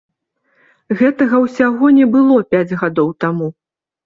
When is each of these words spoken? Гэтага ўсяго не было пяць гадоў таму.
Гэтага 1.01 1.41
ўсяго 1.43 1.91
не 1.99 2.09
было 2.17 2.39
пяць 2.55 2.77
гадоў 2.81 3.15
таму. 3.27 3.47